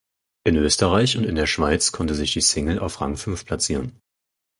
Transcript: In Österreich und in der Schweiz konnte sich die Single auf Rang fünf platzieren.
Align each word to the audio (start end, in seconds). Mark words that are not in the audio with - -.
In 0.47 0.55
Österreich 0.55 1.15
und 1.15 1.25
in 1.25 1.35
der 1.35 1.45
Schweiz 1.45 1.91
konnte 1.91 2.15
sich 2.15 2.33
die 2.33 2.41
Single 2.41 2.79
auf 2.79 3.01
Rang 3.01 3.17
fünf 3.17 3.45
platzieren. 3.45 4.01